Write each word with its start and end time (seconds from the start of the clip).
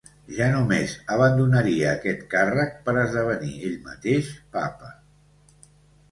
Ja 0.35 0.45
només 0.53 0.93
abandonaria 1.15 1.91
aquest 1.97 2.23
càrrec 2.31 2.71
per 2.87 2.95
esdevenir 3.01 3.51
ell 3.69 3.75
mateix 3.89 4.31
Papa. 4.57 4.89